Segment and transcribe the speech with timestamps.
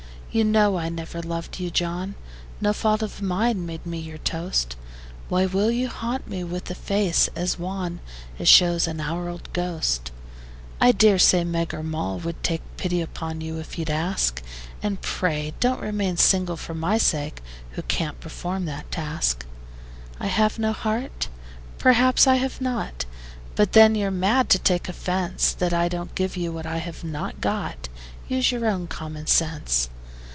[0.33, 2.15] You know I never loved you, John;
[2.61, 4.77] No fault of mine made me your toast:
[5.27, 7.99] Why will you haunt me with a face as wan
[8.39, 10.09] As shows an hour old ghost?
[10.79, 14.41] I dare say Meg or Moll would take Pity upon you, if you'd ask:
[14.81, 17.41] And pray don't remain single for my sake
[17.71, 19.45] Who can't perform that task.
[20.17, 21.27] I have no heart?
[21.77, 23.03] Perhaps I have not;
[23.57, 27.03] But then you're mad to take offence That I don't give you what I have
[27.03, 27.89] not got:
[28.29, 29.89] Use your own common sense.